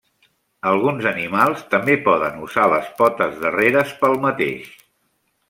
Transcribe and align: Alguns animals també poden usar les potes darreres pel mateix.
Alguns 0.69 1.03
animals 1.09 1.61
també 1.73 1.97
poden 2.07 2.41
usar 2.47 2.65
les 2.73 2.89
potes 3.03 3.37
darreres 3.45 3.93
pel 4.01 4.19
mateix. 4.27 4.75